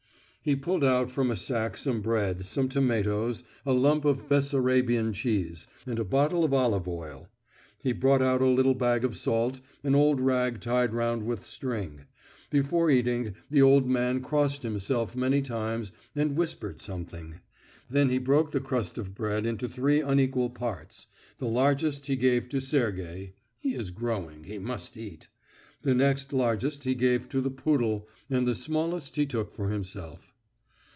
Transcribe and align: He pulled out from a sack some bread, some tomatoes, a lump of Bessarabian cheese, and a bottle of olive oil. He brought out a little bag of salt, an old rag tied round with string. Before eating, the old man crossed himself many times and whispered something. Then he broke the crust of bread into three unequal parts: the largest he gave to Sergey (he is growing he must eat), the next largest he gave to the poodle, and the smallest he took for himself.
He 0.43 0.55
pulled 0.55 0.83
out 0.83 1.11
from 1.11 1.29
a 1.29 1.35
sack 1.35 1.77
some 1.77 2.01
bread, 2.01 2.47
some 2.47 2.67
tomatoes, 2.67 3.43
a 3.63 3.73
lump 3.73 4.05
of 4.05 4.27
Bessarabian 4.27 5.13
cheese, 5.13 5.67
and 5.85 5.99
a 5.99 6.03
bottle 6.03 6.43
of 6.43 6.51
olive 6.51 6.87
oil. 6.87 7.29
He 7.83 7.91
brought 7.91 8.23
out 8.23 8.41
a 8.41 8.47
little 8.47 8.73
bag 8.73 9.03
of 9.05 9.15
salt, 9.15 9.59
an 9.83 9.93
old 9.93 10.19
rag 10.19 10.59
tied 10.59 10.95
round 10.95 11.27
with 11.27 11.45
string. 11.45 12.07
Before 12.49 12.89
eating, 12.89 13.35
the 13.51 13.61
old 13.61 13.87
man 13.87 14.21
crossed 14.21 14.63
himself 14.63 15.15
many 15.15 15.43
times 15.43 15.91
and 16.15 16.35
whispered 16.35 16.79
something. 16.81 17.39
Then 17.87 18.09
he 18.09 18.17
broke 18.17 18.49
the 18.51 18.59
crust 18.59 18.97
of 18.97 19.13
bread 19.13 19.45
into 19.45 19.69
three 19.69 20.01
unequal 20.01 20.49
parts: 20.49 21.05
the 21.37 21.45
largest 21.45 22.07
he 22.07 22.15
gave 22.15 22.49
to 22.49 22.59
Sergey 22.59 23.33
(he 23.59 23.75
is 23.75 23.91
growing 23.91 24.45
he 24.45 24.57
must 24.57 24.97
eat), 24.97 25.27
the 25.83 25.93
next 25.93 26.33
largest 26.33 26.83
he 26.83 26.95
gave 26.95 27.29
to 27.29 27.41
the 27.41 27.51
poodle, 27.51 28.07
and 28.27 28.47
the 28.47 28.55
smallest 28.55 29.17
he 29.17 29.25
took 29.27 29.51
for 29.53 29.69
himself. 29.69 30.29